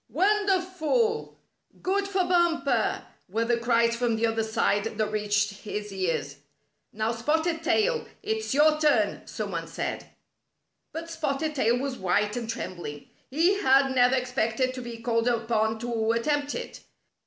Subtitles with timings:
[0.09, 1.37] "Wonderful!
[1.79, 6.37] Good for Bumper!" were the cries from the other side that reached his ears.
[6.91, 10.09] "Now Spotted Tail, it's your turn!" some one said.
[10.91, 13.09] But Spotted Tail was white and trembling.
[13.29, 16.79] He had never expected to be called upon to at tempt it.